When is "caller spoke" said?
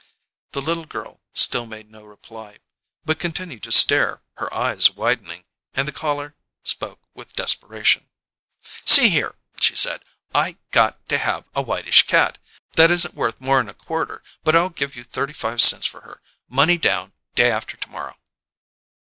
5.91-7.01